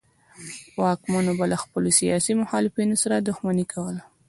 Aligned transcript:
واکمنو 0.81 1.31
به 1.39 1.45
له 1.51 1.57
خپلو 1.63 1.89
سیاسي 1.99 2.33
مخالفینو 2.41 2.95
سره 3.03 3.15
دښمني 3.27 3.65
کوله. 3.73 4.01